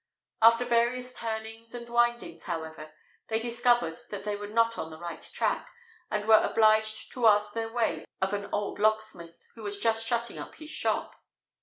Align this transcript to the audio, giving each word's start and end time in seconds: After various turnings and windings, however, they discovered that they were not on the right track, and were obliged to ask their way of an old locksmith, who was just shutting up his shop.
After 0.41 0.65
various 0.65 1.13
turnings 1.13 1.75
and 1.75 1.87
windings, 1.87 2.45
however, 2.45 2.91
they 3.27 3.37
discovered 3.39 3.99
that 4.09 4.23
they 4.23 4.35
were 4.35 4.47
not 4.47 4.75
on 4.79 4.89
the 4.89 4.97
right 4.97 5.21
track, 5.21 5.69
and 6.09 6.27
were 6.27 6.41
obliged 6.43 7.11
to 7.11 7.27
ask 7.27 7.53
their 7.53 7.71
way 7.71 8.05
of 8.19 8.33
an 8.33 8.49
old 8.51 8.79
locksmith, 8.79 9.39
who 9.53 9.61
was 9.61 9.79
just 9.79 10.03
shutting 10.07 10.39
up 10.39 10.55
his 10.55 10.71
shop. 10.71 11.13